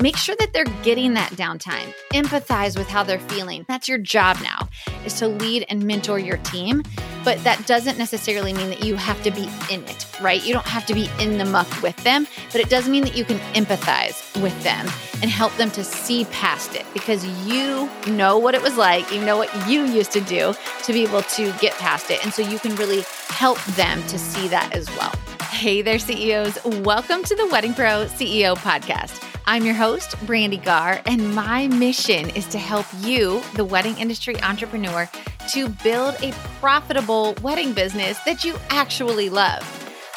[0.00, 1.94] make sure that they're getting that downtime.
[2.12, 3.64] Empathize with how they're feeling.
[3.68, 4.68] That's your job now,
[5.04, 6.82] is to lead and mentor your team.
[7.24, 10.44] But that doesn't necessarily mean that you have to be in it, right?
[10.44, 13.16] You don't have to be in the muck with them, but it does mean that
[13.16, 14.86] you can empathize with them
[15.22, 19.24] and help them to see past it because you know what it was like, you
[19.24, 22.22] know what you used to do to be able to get past it.
[22.24, 25.12] And so you can really help them to see that as well.
[25.54, 26.62] Hey there, CEOs.
[26.82, 29.24] Welcome to the Wedding Pro CEO podcast.
[29.46, 34.38] I'm your host, Brandee Gaar, and my mission is to help you, the wedding industry
[34.42, 35.08] entrepreneur,
[35.50, 39.62] to build a profitable wedding business that you actually love.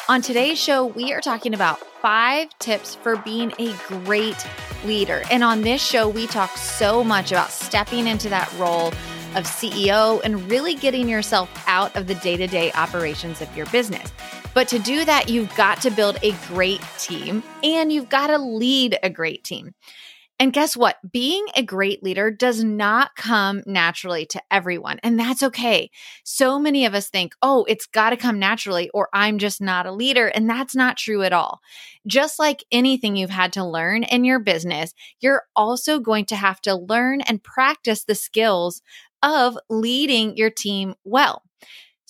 [0.08, 4.44] On today's show, we are talking about five tips for being a great
[4.84, 5.22] leader.
[5.30, 8.88] And on this show, we talk so much about stepping into that role
[9.36, 13.66] of CEO and really getting yourself out of the day to day operations of your
[13.66, 14.12] business.
[14.58, 18.38] But to do that, you've got to build a great team and you've got to
[18.38, 19.72] lead a great team.
[20.40, 20.96] And guess what?
[21.12, 25.92] Being a great leader does not come naturally to everyone, and that's okay.
[26.24, 29.86] So many of us think, oh, it's got to come naturally, or I'm just not
[29.86, 30.26] a leader.
[30.26, 31.60] And that's not true at all.
[32.04, 36.60] Just like anything you've had to learn in your business, you're also going to have
[36.62, 38.82] to learn and practice the skills
[39.22, 41.44] of leading your team well.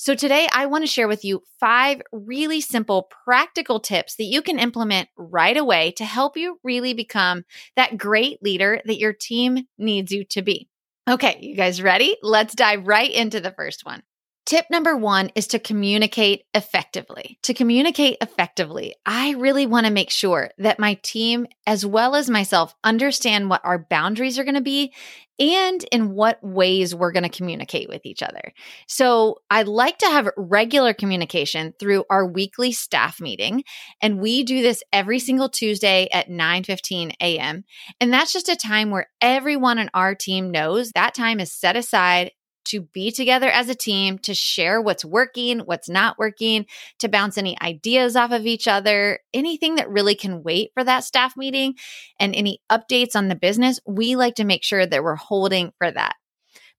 [0.01, 4.43] So, today I want to share with you five really simple, practical tips that you
[4.43, 7.43] can implement right away to help you really become
[7.75, 10.69] that great leader that your team needs you to be.
[11.11, 12.17] Okay, you guys ready?
[12.23, 14.05] Let's dive right into the first one.
[14.49, 17.39] Tip number one is to communicate effectively.
[17.43, 22.31] To communicate effectively, I really want to make sure that my team, as well as
[22.31, 24.95] myself, understand what our boundaries are going to be
[25.39, 28.55] and in what ways we're going to communicate with each other.
[28.87, 33.65] So I like to have regular communication through our weekly staff meeting.
[34.01, 37.65] And we do this every single Tuesday at 9 15 a.m.
[38.01, 41.77] And that's just a time where everyone on our team knows that time is set
[41.77, 42.31] aside
[42.69, 46.67] to be together as a team, to share what's working, what's not working,
[46.99, 51.05] to bounce any ideas off of each other, anything that really can wait for that
[51.05, 51.75] staff meeting,
[52.19, 53.81] and any updates on the business.
[53.87, 56.17] We like to make sure that we're holding for that.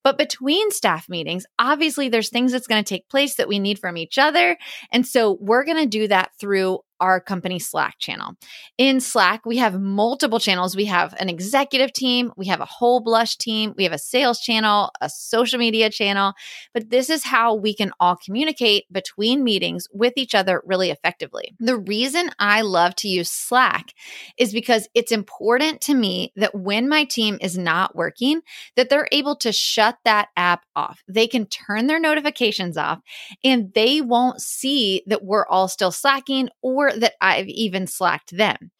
[0.03, 3.79] But between staff meetings, obviously there's things that's going to take place that we need
[3.79, 4.57] from each other.
[4.91, 8.35] And so we're going to do that through our company Slack channel.
[8.77, 10.75] In Slack, we have multiple channels.
[10.75, 14.39] We have an executive team, we have a whole blush team, we have a sales
[14.39, 16.33] channel, a social media channel.
[16.73, 21.55] But this is how we can all communicate between meetings with each other really effectively.
[21.59, 23.93] The reason I love to use Slack
[24.37, 28.41] is because it's important to me that when my team is not working,
[28.75, 31.03] that they're able to shut that app off.
[31.07, 32.99] They can turn their notifications off
[33.43, 38.71] and they won't see that we're all still slacking or that I've even slacked them.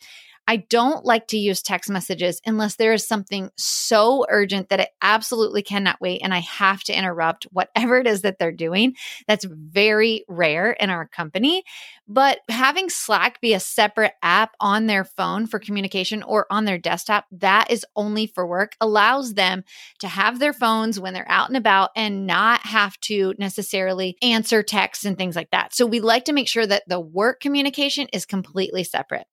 [0.50, 4.90] I don't like to use text messages unless there is something so urgent that it
[5.00, 8.96] absolutely cannot wait and I have to interrupt whatever it is that they're doing.
[9.28, 11.66] That's very rare in our company.
[12.08, 16.80] But having Slack be a separate app on their phone for communication or on their
[16.80, 19.64] desktop, that is only for work, allows them
[20.00, 24.64] to have their phones when they're out and about and not have to necessarily answer
[24.64, 25.76] texts and things like that.
[25.76, 29.28] So we like to make sure that the work communication is completely separate.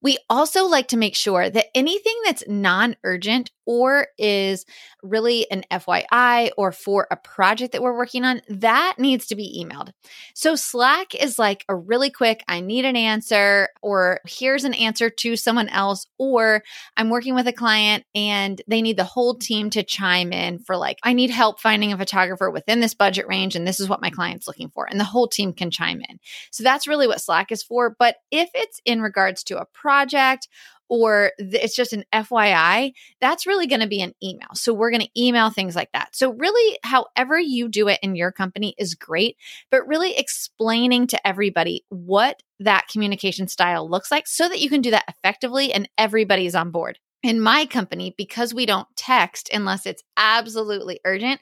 [0.00, 4.64] We also like to make sure that anything that's non urgent or is
[5.02, 9.64] really an FYI or for a project that we're working on, that needs to be
[9.64, 9.90] emailed.
[10.34, 15.10] So Slack is like a really quick, I need an answer, or here's an answer
[15.10, 16.62] to someone else, or
[16.96, 20.76] I'm working with a client and they need the whole team to chime in for
[20.76, 24.02] like, I need help finding a photographer within this budget range, and this is what
[24.02, 24.86] my client's looking for.
[24.88, 26.18] And the whole team can chime in.
[26.50, 27.94] So that's really what Slack is for.
[27.98, 30.48] But if it's in regards to a project
[30.92, 34.50] or it's just an FYI, that's really going to be an email.
[34.52, 36.14] So we're going to email things like that.
[36.14, 39.38] So, really, however you do it in your company is great,
[39.70, 44.82] but really explaining to everybody what that communication style looks like so that you can
[44.82, 46.98] do that effectively and everybody's on board.
[47.22, 51.40] In my company, because we don't text unless it's absolutely urgent,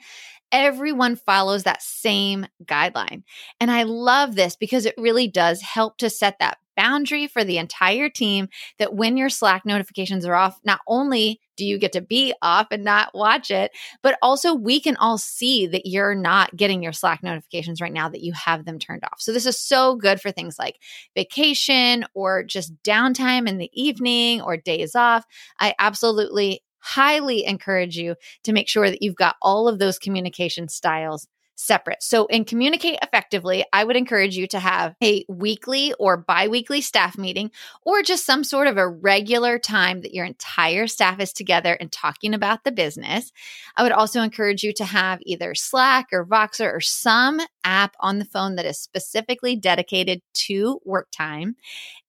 [0.53, 3.25] everyone follows that same guideline.
[3.59, 7.59] And I love this because it really does help to set that boundary for the
[7.59, 8.49] entire team
[8.79, 12.69] that when your Slack notifications are off, not only do you get to be off
[12.71, 13.71] and not watch it,
[14.03, 18.09] but also we can all see that you're not getting your Slack notifications right now,
[18.09, 19.21] that you have them turned off.
[19.21, 20.77] So, this is so good for things like
[21.15, 25.27] vacation or just downtime in the evening or days off.
[25.59, 30.67] I absolutely highly encourage you to make sure that you've got all of those communication
[30.67, 31.29] styles
[31.61, 32.03] separate.
[32.03, 36.81] So, in communicate effectively, I would encourage you to have a weekly or bi weekly
[36.81, 37.51] staff meeting
[37.83, 41.93] or just some sort of a regular time that your entire staff is together and
[41.93, 43.33] talking about the business.
[43.77, 48.19] I would also encourage you to have either Slack or Voxer or some app on
[48.19, 51.57] the phone that is specifically dedicated to work time.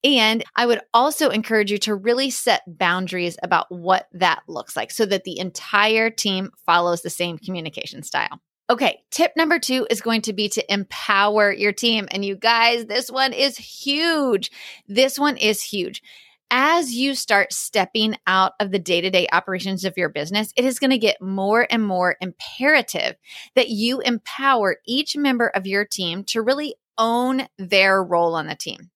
[0.03, 4.91] And I would also encourage you to really set boundaries about what that looks like
[4.91, 8.39] so that the entire team follows the same communication style.
[8.69, 12.07] Okay, tip number two is going to be to empower your team.
[12.11, 14.49] And you guys, this one is huge.
[14.87, 16.01] This one is huge.
[16.53, 20.65] As you start stepping out of the day to day operations of your business, it
[20.65, 23.15] is going to get more and more imperative
[23.55, 28.55] that you empower each member of your team to really own their role on the
[28.55, 28.89] team.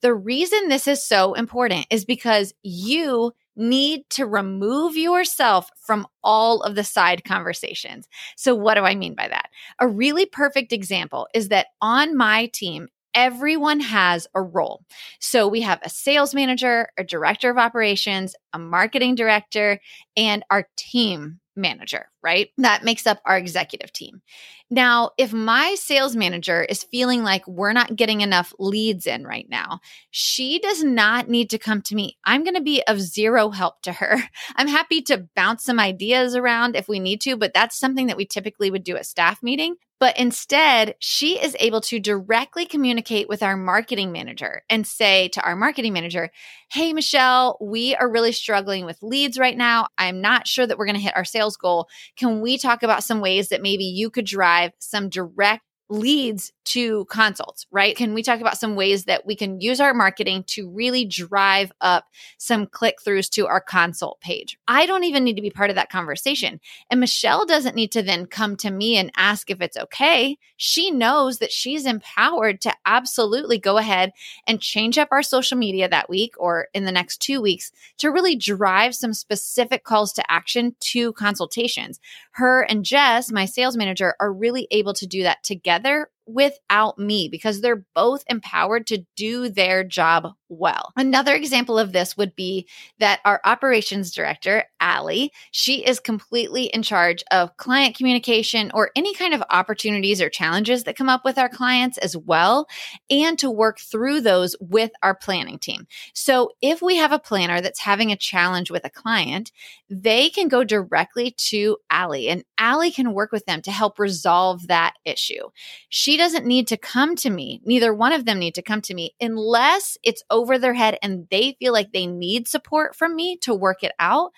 [0.00, 6.62] The reason this is so important is because you need to remove yourself from all
[6.62, 8.08] of the side conversations.
[8.36, 9.50] So, what do I mean by that?
[9.80, 14.84] A really perfect example is that on my team, everyone has a role.
[15.20, 19.80] So we have a sales manager, a director of operations, a marketing director,
[20.16, 22.50] and our team manager, right?
[22.58, 24.22] That makes up our executive team.
[24.70, 29.46] Now, if my sales manager is feeling like we're not getting enough leads in right
[29.48, 32.18] now, she does not need to come to me.
[32.24, 34.18] I'm going to be of zero help to her.
[34.56, 38.16] I'm happy to bounce some ideas around if we need to, but that's something that
[38.16, 39.76] we typically would do at staff meeting.
[40.00, 45.42] But instead, she is able to directly communicate with our marketing manager and say to
[45.42, 46.30] our marketing manager,
[46.70, 49.88] Hey, Michelle, we are really struggling with leads right now.
[49.98, 51.88] I'm not sure that we're going to hit our sales goal.
[52.16, 57.06] Can we talk about some ways that maybe you could drive some direct leads to
[57.06, 57.96] consults, right?
[57.96, 61.72] Can we talk about some ways that we can use our marketing to really drive
[61.80, 62.04] up
[62.36, 64.58] some click throughs to our consult page?
[64.68, 66.60] I don't even need to be part of that conversation.
[66.90, 70.36] And Michelle doesn't need to then come to me and ask if it's okay.
[70.58, 74.12] She knows that she's empowered to absolutely go ahead
[74.46, 78.10] and change up our social media that week or in the next two weeks to
[78.10, 81.98] really drive some specific calls to action to consultations.
[82.32, 85.77] Her and Jess, my sales manager, are really able to do that together
[86.26, 90.92] without me because they're both empowered to do their job well.
[90.96, 92.68] Another example of this would be
[92.98, 99.14] that our operations director, Allie, she is completely in charge of client communication or any
[99.14, 102.66] kind of opportunities or challenges that come up with our clients as well,
[103.10, 105.86] and to work through those with our planning team.
[106.14, 109.52] So if we have a planner that's having a challenge with a client,
[109.90, 114.66] they can go directly to Allie and Allie can work with them to help resolve
[114.68, 115.48] that issue.
[115.88, 117.60] She doesn't need to come to me.
[117.64, 121.26] Neither one of them need to come to me unless it's over their head and
[121.30, 124.32] they feel like they need support from me to work it out.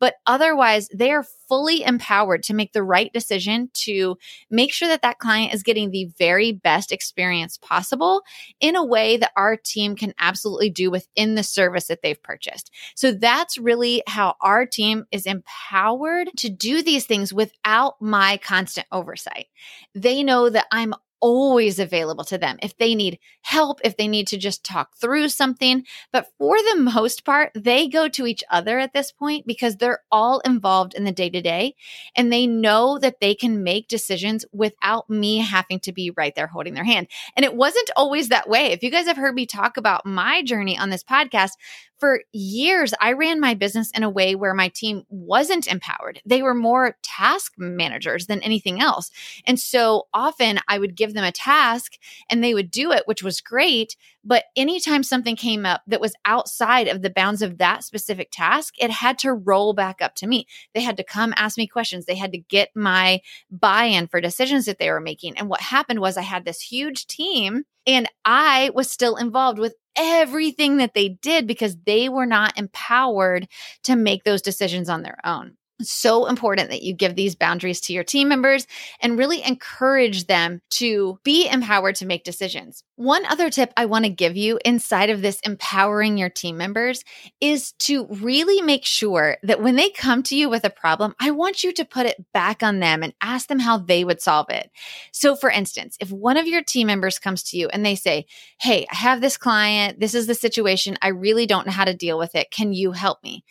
[0.00, 4.16] But otherwise, they are fully empowered to make the right decision to
[4.50, 8.22] make sure that that client is getting the very best experience possible
[8.60, 12.70] in a way that our team can absolutely do within the service that they've purchased.
[12.94, 18.86] So that's really how our team is empowered to do these things without my constant
[18.90, 19.48] oversight.
[19.94, 24.26] They know that I'm always available to them if they need help, if they need
[24.28, 25.84] to just talk through something.
[26.12, 30.00] But for the most part, they go to each other at this point because they're
[30.10, 31.74] all involved in the day to day
[32.16, 36.46] and they know that they can make decisions without me having to be right there
[36.46, 37.06] holding their hand.
[37.36, 38.72] And it wasn't always that way.
[38.72, 41.52] If you guys have heard me talk about my journey on this podcast,
[42.00, 46.20] for years, I ran my business in a way where my team wasn't empowered.
[46.24, 49.10] They were more task managers than anything else.
[49.46, 51.98] And so often I would give them a task
[52.30, 53.96] and they would do it, which was great.
[54.24, 58.74] But anytime something came up that was outside of the bounds of that specific task,
[58.78, 60.46] it had to roll back up to me.
[60.74, 62.04] They had to come ask me questions.
[62.04, 65.38] They had to get my buy in for decisions that they were making.
[65.38, 69.74] And what happened was I had this huge team and I was still involved with
[69.96, 73.48] everything that they did because they were not empowered
[73.84, 77.92] to make those decisions on their own so important that you give these boundaries to
[77.92, 78.66] your team members
[79.00, 82.84] and really encourage them to be empowered to make decisions.
[82.96, 87.02] One other tip I want to give you inside of this empowering your team members
[87.40, 91.30] is to really make sure that when they come to you with a problem, I
[91.30, 94.50] want you to put it back on them and ask them how they would solve
[94.50, 94.70] it.
[95.12, 98.26] So, for instance, if one of your team members comes to you and they say,
[98.60, 101.94] Hey, I have this client, this is the situation, I really don't know how to
[101.94, 102.50] deal with it.
[102.50, 103.44] Can you help me?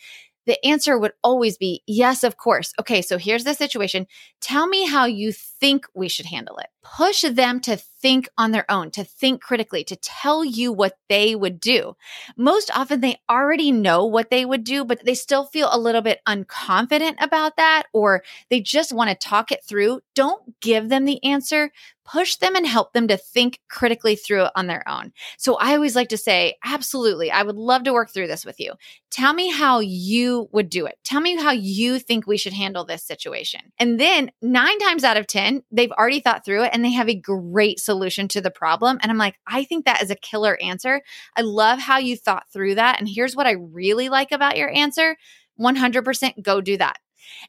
[0.50, 2.72] The answer would always be yes, of course.
[2.80, 4.08] Okay, so here's the situation.
[4.40, 6.66] Tell me how you think we should handle it.
[6.82, 11.34] Push them to think on their own, to think critically, to tell you what they
[11.34, 11.94] would do.
[12.36, 16.00] Most often they already know what they would do, but they still feel a little
[16.00, 20.00] bit unconfident about that, or they just want to talk it through.
[20.14, 21.70] Don't give them the answer
[22.10, 25.12] push them and help them to think critically through it on their own.
[25.38, 28.58] So I always like to say, absolutely, I would love to work through this with
[28.58, 28.72] you.
[29.10, 30.98] Tell me how you would do it.
[31.04, 33.60] Tell me how you think we should handle this situation.
[33.78, 37.08] And then nine times out of 10, they've already thought through it and they have
[37.08, 38.98] a great solution to the problem.
[39.02, 41.02] And I'm like, I think that is a killer answer.
[41.36, 42.98] I love how you thought through that.
[42.98, 45.16] And here's what I really like about your answer
[45.60, 46.98] 100% go do that.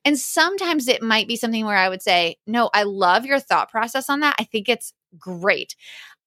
[0.03, 3.71] And sometimes it might be something where I would say, No, I love your thought
[3.71, 4.35] process on that.
[4.39, 5.75] I think it's great.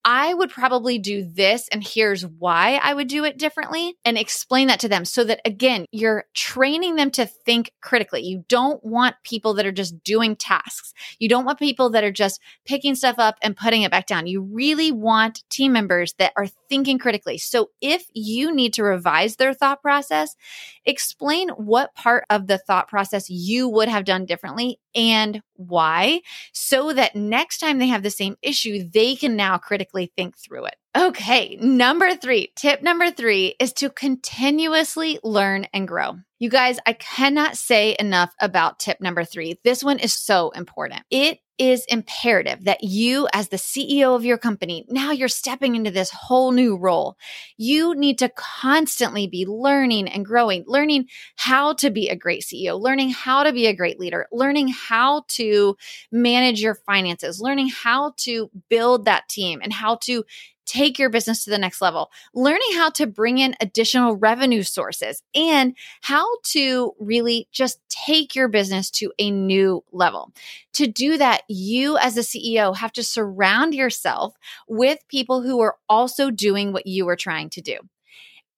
[0.05, 4.69] I would probably do this, and here's why I would do it differently, and explain
[4.69, 8.23] that to them so that again, you're training them to think critically.
[8.23, 10.93] You don't want people that are just doing tasks.
[11.19, 14.27] You don't want people that are just picking stuff up and putting it back down.
[14.27, 17.39] You really want team members that are thinking critically.
[17.39, 20.37] So if you need to revise their thought process,
[20.85, 26.21] explain what part of the thought process you would have done differently and why,
[26.53, 30.67] so that next time they have the same issue, they can now critically think through
[30.67, 30.77] it.
[30.97, 36.19] Okay, number three, tip number three is to continuously learn and grow.
[36.39, 39.59] You guys, I cannot say enough about tip number three.
[39.65, 41.03] This one is so important.
[41.11, 45.91] It is imperative that you, as the CEO of your company, now you're stepping into
[45.91, 47.17] this whole new role.
[47.57, 51.07] You need to constantly be learning and growing, learning
[51.37, 55.25] how to be a great CEO, learning how to be a great leader, learning how
[55.29, 55.77] to
[56.11, 60.25] manage your finances, learning how to build that team and how to
[60.67, 65.23] take your business to the next level, learning how to bring in additional revenue sources
[65.35, 70.33] and how to really just take your business to a new level.
[70.75, 74.35] To do that, you as a CEO have to surround yourself
[74.69, 77.79] with people who are also doing what you are trying to do.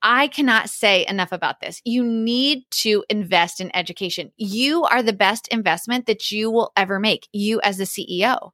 [0.02, 1.80] I cannot say enough about this.
[1.84, 4.30] You need to invest in education.
[4.36, 8.52] You are the best investment that you will ever make, you as a CEO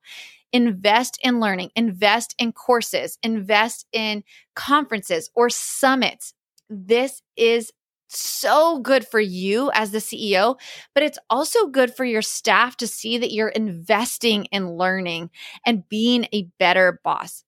[0.53, 6.35] invest in learning, invest in courses, invest in conferences or summits.
[6.69, 7.73] This is
[8.09, 10.59] so good for you as the CEO,
[10.95, 15.31] but it's also good for your staff to see that you're investing in learning
[15.65, 17.45] and being a better boss.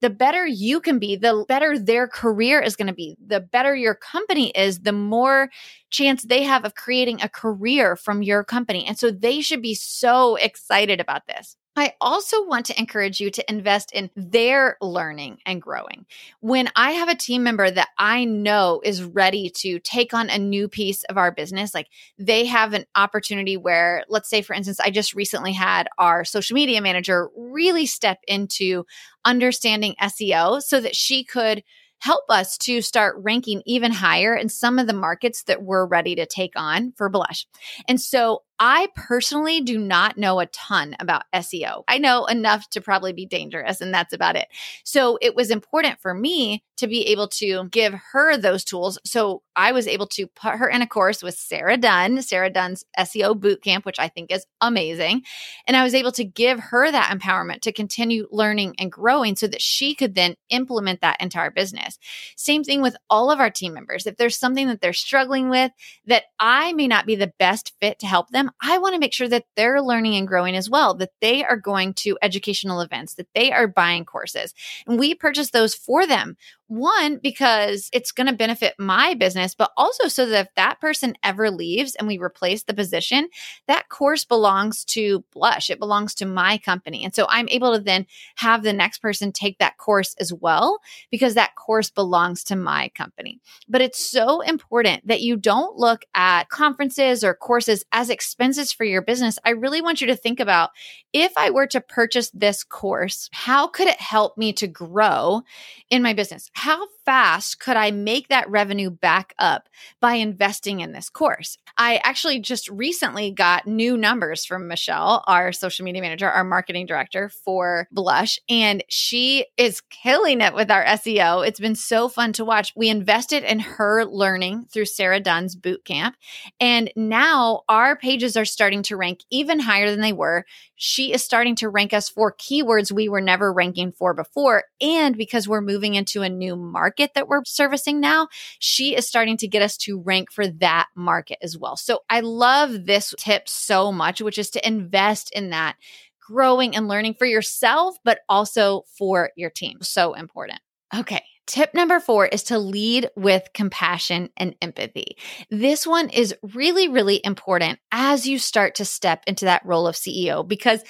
[0.00, 3.16] The better you can be, the better their career is going to be.
[3.24, 5.50] The better your company is, the more
[5.90, 8.86] chance they have of creating a career from your company.
[8.86, 11.56] And so they should be so excited about this.
[11.76, 16.06] I also want to encourage you to invest in their learning and growing.
[16.40, 20.38] When I have a team member that I know is ready to take on a
[20.38, 24.80] new piece of our business, like they have an opportunity where, let's say, for instance,
[24.80, 28.86] I just recently had our social media manager really step into
[29.24, 31.62] understanding SEO so that she could
[31.98, 36.14] help us to start ranking even higher in some of the markets that we're ready
[36.14, 37.46] to take on for Blush.
[37.88, 41.84] And so I personally do not know a ton about SEO.
[41.88, 44.48] I know enough to probably be dangerous, and that's about it.
[44.84, 48.98] So it was important for me to be able to give her those tools.
[49.04, 52.84] So I was able to put her in a course with Sara Dunn, Sara Dunn's
[52.98, 55.22] SEO bootcamp, which I think is amazing.
[55.66, 59.46] And I was able to give her that empowerment to continue learning and growing so
[59.46, 61.98] that she could then implement that into our business.
[62.36, 64.06] Same thing with all of our team members.
[64.06, 65.72] If there's something that they're struggling with
[66.06, 69.00] that I may not be the best fit to help them, them, I want to
[69.00, 72.80] make sure that they're learning and growing as well, that they are going to educational
[72.80, 74.54] events, that they are buying courses.
[74.86, 76.36] And we purchase those for them.
[76.68, 81.14] One, because it's going to benefit my business, but also so that if that person
[81.22, 83.28] ever leaves and we replace the position,
[83.68, 85.70] that course belongs to Blush.
[85.70, 87.04] It belongs to my company.
[87.04, 90.80] And so I'm able to then have the next person take that course as well,
[91.08, 93.40] because that course belongs to my company.
[93.68, 98.84] But it's so important that you don't look at conferences or courses as expenses for
[98.84, 99.38] your business.
[99.44, 100.70] I really want you to think about
[101.12, 105.42] if I were to purchase this course, how could it help me to grow
[105.90, 106.50] in my business?
[106.56, 109.68] How fast could I make that revenue back up
[110.00, 111.56] by investing in this course?
[111.78, 116.86] I actually just recently got new numbers from Michelle, our social media manager, our marketing
[116.86, 121.46] director for Blush, and she is killing it with our SEO.
[121.46, 122.72] It's been so fun to watch.
[122.74, 126.16] We invested in her learning through Sara Dunn's boot camp,
[126.58, 130.44] and now our pages are starting to rank even higher than they were.
[130.74, 135.16] She is starting to rank us for keywords we were never ranking for before, and
[135.16, 139.36] because we're moving into a new market market that we're servicing now, she is starting
[139.38, 141.76] to get us to rank for that market as well.
[141.76, 145.76] So I love this tip so much, which is to invest in that
[146.20, 149.78] growing and learning for yourself, but also for your team.
[149.82, 150.60] So important.
[150.94, 151.22] Okay.
[151.46, 155.16] Tip number four is to lead with compassion and empathy.
[155.48, 159.94] This one is really, really important as you start to step into that role of
[159.94, 160.82] CEO because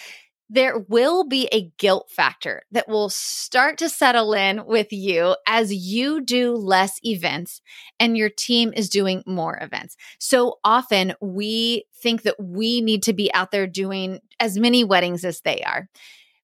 [0.49, 5.73] there will be a guilt factor that will start to settle in with you as
[5.73, 7.61] you do less events
[7.99, 9.97] and your team is doing more events.
[10.19, 15.25] So often we think that we need to be out there doing as many weddings
[15.25, 15.89] as they are.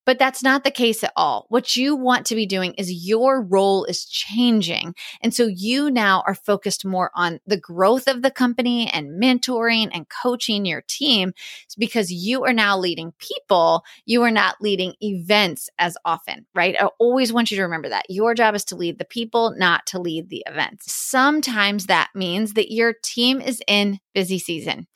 [0.04, 1.46] But that's not the case at all.
[1.48, 4.94] What you want to be doing is your role is changing.
[5.20, 9.90] And so you now are focused more on the growth of the company and mentoring
[9.92, 11.32] and coaching your team
[11.78, 13.84] because you are now leading people.
[14.04, 16.76] You are not leading events as often, right?
[16.80, 18.06] I always want you to remember that.
[18.08, 20.92] Your job is to lead the people, not to lead the events.
[20.92, 24.86] Sometimes that means that your team is in busy season.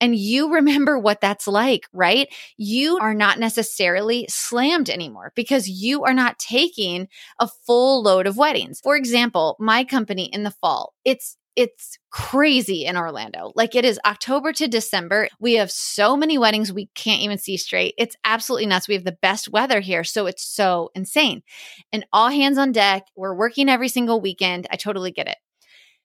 [0.00, 2.28] And you remember what that's like, right?
[2.56, 7.08] You are not necessarily slammed anymore because you are not taking
[7.38, 8.80] a full load of weddings.
[8.80, 13.52] For example, my company in the fall, it's it's crazy in Orlando.
[13.54, 15.28] Like it is October to December.
[15.40, 17.94] We have so many weddings we can't even see straight.
[17.98, 18.88] It's absolutely nuts.
[18.88, 20.04] We have the best weather here.
[20.04, 21.42] So it's so insane.
[21.92, 23.02] And all hands on deck.
[23.16, 24.68] We're working every single weekend.
[24.70, 25.36] I totally get it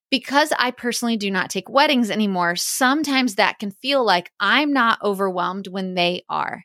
[0.10, 5.00] because I personally do not take weddings anymore, sometimes that can feel like I'm not
[5.04, 6.64] overwhelmed when they are.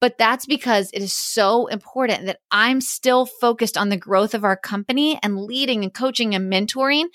[0.00, 4.44] But that's because it is so important that I'm still focused on the growth of
[4.44, 7.06] our company and leading and coaching and mentoring.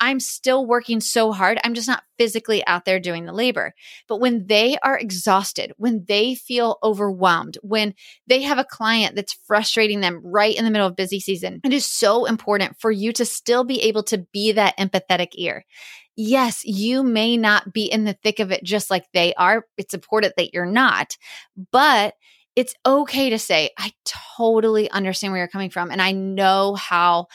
[0.00, 1.58] I'm still working so hard.
[1.62, 3.74] I'm just not physically out there doing the labor.
[4.08, 7.94] But when they are exhausted, when they feel overwhelmed, when
[8.26, 11.72] they have a client that's frustrating them right in the middle of busy season, it
[11.72, 15.64] is so important for you to still be able to be that empathetic ear
[16.16, 19.64] yes, you may not be in the thick of it just like they are.
[19.78, 21.16] It's important that you're not,
[21.72, 22.14] but
[22.56, 23.92] it's okay to say, I
[24.36, 25.90] totally understand where you're coming from.
[25.90, 27.28] And I know how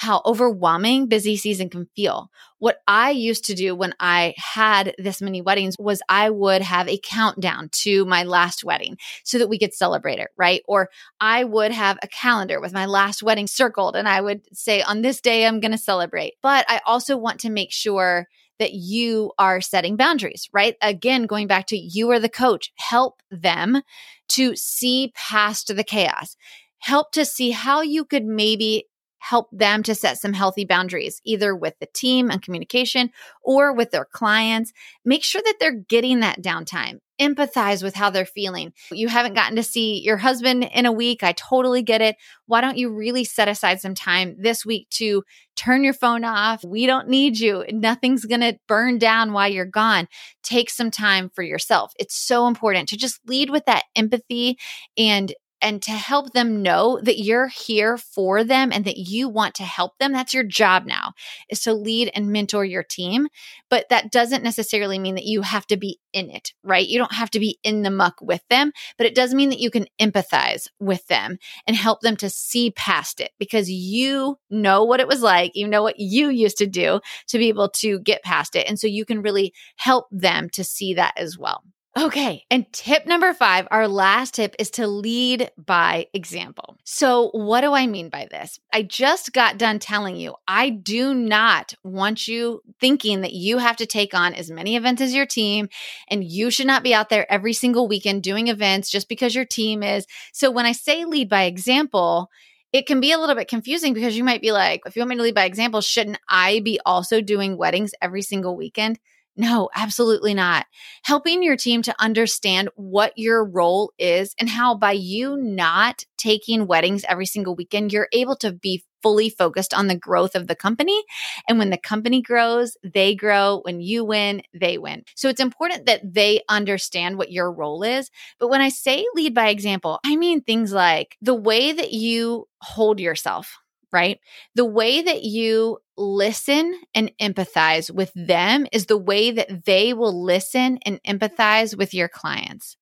[0.00, 2.30] how overwhelming busy season can feel.
[2.58, 6.88] What I used to do when I had this many weddings was I would have
[6.88, 10.62] a countdown to my last wedding so that we could celebrate it, right?
[10.66, 10.88] Or
[11.20, 15.02] I would have a calendar with my last wedding circled and I would say, on
[15.02, 16.32] this day, I'm going to celebrate.
[16.40, 18.26] But I also want to make sure
[18.58, 20.76] that you are setting boundaries, right?
[20.80, 23.82] Again, going back to you are the coach, help them
[24.30, 26.36] to see past the chaos.
[26.78, 28.86] Help to see how you could maybe
[29.20, 33.10] help them to set some healthy boundaries, either with the team and communication
[33.42, 34.72] or with their clients.
[35.04, 37.00] Make sure that they're getting that downtime.
[37.20, 38.72] Empathize with how they're feeling.
[38.90, 41.22] You haven't gotten to see your husband in a week.
[41.22, 42.16] I totally get it.
[42.46, 45.22] Why don't you really set aside some time this week to
[45.54, 46.64] turn your phone off?
[46.64, 47.66] We don't need you.
[47.70, 50.08] Nothing's going to burn down while you're gone.
[50.42, 51.92] Take some time for yourself.
[51.98, 54.58] It's so important to just lead with that empathy
[54.96, 59.54] and and to help them know that you're here for them and that you want
[59.56, 60.12] to help them.
[60.12, 61.12] That's your job now
[61.48, 63.28] is to lead and mentor your team.
[63.68, 66.86] But that doesn't necessarily mean that you have to be in it, right?
[66.86, 69.60] You don't have to be in the muck with them, but it does mean that
[69.60, 74.84] you can empathize with them and help them to see past it because you know
[74.84, 75.52] what it was like.
[75.54, 78.68] You know what you used to do to be able to get past it.
[78.68, 81.62] And so you can really help them to see that as well.
[81.98, 82.44] Okay.
[82.52, 86.76] And tip number five, our last tip is to lead by example.
[86.84, 88.60] So, what do I mean by this?
[88.72, 93.76] I just got done telling you, I do not want you thinking that you have
[93.78, 95.68] to take on as many events as your team
[96.08, 99.44] and you should not be out there every single weekend doing events just because your
[99.44, 100.06] team is.
[100.32, 102.30] So, when I say lead by example,
[102.72, 105.10] it can be a little bit confusing because you might be like, if you want
[105.10, 109.00] me to lead by example, shouldn't I be also doing weddings every single weekend?
[109.36, 110.66] No, absolutely not.
[111.04, 116.66] Helping your team to understand what your role is and how by you not taking
[116.66, 120.54] weddings every single weekend, you're able to be fully focused on the growth of the
[120.54, 121.02] company.
[121.48, 123.60] And when the company grows, they grow.
[123.64, 125.04] When you win, they win.
[125.14, 128.10] So it's important that they understand what your role is.
[128.38, 132.46] But when I say lead by example, I mean things like the way that you
[132.60, 133.56] hold yourself
[133.92, 134.20] right?
[134.54, 140.24] The way that you listen and empathize with them is the way that they will
[140.24, 142.76] listen and empathize with your clients.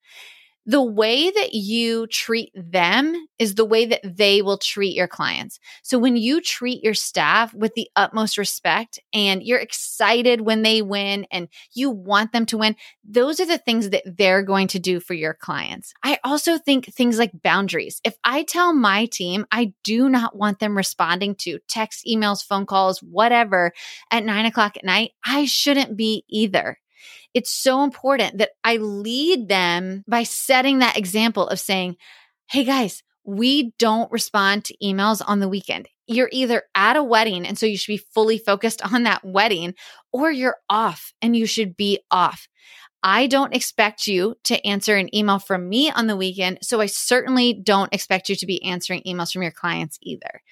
[0.69, 5.59] The way that you treat them is the way that they will treat your clients.
[5.83, 10.83] So when you treat your staff with the utmost respect and you're excited when they
[10.83, 14.79] win and you want them to win, those are the things that they're going to
[14.79, 15.95] do for your clients.
[16.05, 18.03] I also think things like boundaries.
[18.05, 22.67] If I tell my team I do not want them responding to text, emails, phone
[22.67, 23.73] calls, whatever
[24.11, 26.79] at nine o'clock at night, I shouldn't be either
[27.35, 31.97] it's so important that I lead them by setting that example of saying,
[32.51, 35.89] Hey guys, we don't respond to emails on the weekend.
[36.07, 39.75] You're either at a wedding, and so you should be fully focused on that wedding,
[40.13, 42.49] or you're off and you should be off.
[43.03, 46.59] I don't expect you to answer an email from me on the weekend.
[46.63, 50.43] So I certainly don't expect you to be answering emails from your clients either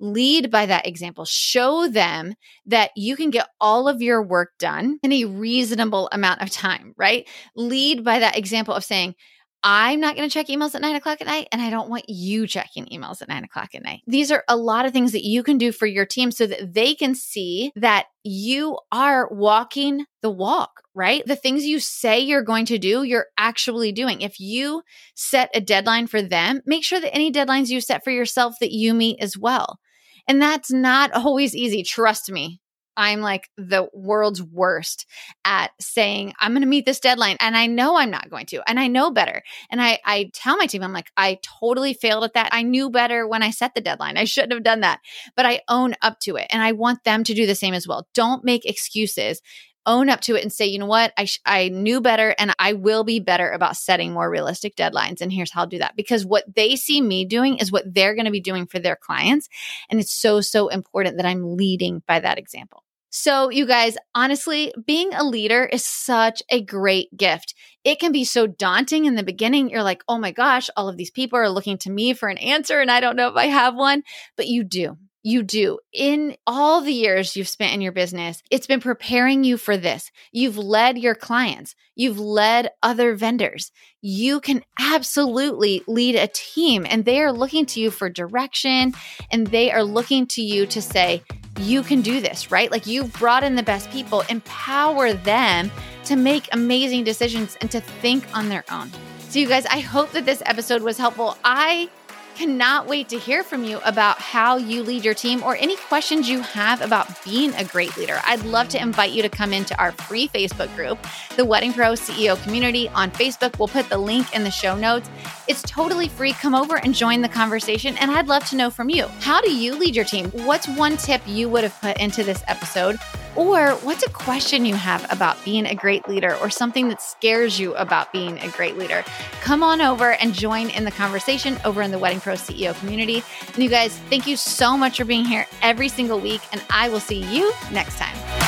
[0.00, 1.24] lead by that example.
[1.24, 2.34] Show them
[2.66, 6.94] that you can get all of your work done in a reasonable amount of time,
[6.96, 7.28] right?
[7.56, 9.14] Lead by that example of saying,
[9.62, 12.04] I'm not going to check emails at nine o'clock at night, and I don't want
[12.06, 14.02] you checking emails at nine o'clock at night.
[14.06, 16.72] These are a lot of things that you can do for your team so that
[16.74, 21.26] they can see that you are walking the walk, right?
[21.26, 24.20] The things you say you're going to do, you're actually doing.
[24.20, 24.82] If you
[25.16, 28.70] set a deadline for them, make sure that any deadlines you set for yourself that
[28.70, 29.80] you meet as well.
[30.28, 31.82] And that's not always easy.
[31.82, 32.60] Trust me.
[32.98, 35.06] I'm like the world's worst
[35.44, 37.36] at saying, I'm going to meet this deadline.
[37.38, 38.60] And I know I'm not going to.
[38.68, 39.42] And I know better.
[39.70, 42.48] And I, I tell my team, I'm like, I totally failed at that.
[42.52, 44.16] I knew better when I set the deadline.
[44.16, 44.98] I shouldn't have done that.
[45.36, 46.48] But I own up to it.
[46.50, 48.08] And I want them to do the same as well.
[48.14, 49.40] Don't make excuses
[49.88, 52.54] own up to it and say, you know what, I, sh- I knew better and
[52.58, 55.20] I will be better about setting more realistic deadlines.
[55.20, 55.96] And here's how I'll do that.
[55.96, 58.96] Because what they see me doing is what they're going to be doing for their
[58.96, 59.48] clients.
[59.90, 62.84] And it's so, so important that I'm leading by that example.
[63.10, 67.54] So, you guys, honestly, being a leader is such a great gift.
[67.82, 69.70] It can be so daunting in the beginning.
[69.70, 72.36] You're like, oh my gosh, all of these people are looking to me for an
[72.36, 74.02] answer, and I don't know if I have one,
[74.36, 78.42] but you do you do in all the years you've spent in your business.
[78.50, 80.10] It's been preparing you for this.
[80.32, 83.70] You've led your clients, you've led other vendors.
[84.00, 88.94] You can absolutely lead a team, and they are looking to you for direction
[89.30, 91.22] and they are looking to you to say,
[91.60, 92.70] you can do this, right?
[92.70, 95.70] Like you've brought in the best people, empower them
[96.04, 98.90] to make amazing decisions and to think on their own.
[99.28, 101.36] So, you guys, I hope that this episode was helpful.
[101.44, 101.90] I
[102.38, 106.30] cannot wait to hear from you about how you lead your team or any questions
[106.30, 108.20] you have about being a great leader.
[108.24, 111.94] I'd love to invite you to come into our free Facebook group, the Wedding Pro
[111.94, 113.58] CEO Community on Facebook.
[113.58, 115.10] We'll put the link in the show notes.
[115.48, 116.32] It's totally free.
[116.32, 119.08] Come over and join the conversation, and I'd love to know from you.
[119.18, 120.30] How do you lead your team?
[120.30, 123.00] What's one tip you would have put into this episode?
[123.38, 127.60] Or what's a question you have about being a great leader or something that scares
[127.60, 129.04] you about being a great leader?
[129.42, 133.22] Come on over and join in the conversation over in the Wedding Pro CEO community.
[133.54, 136.88] And you guys, thank you so much for being here every single week, and I
[136.88, 138.47] will see you next time.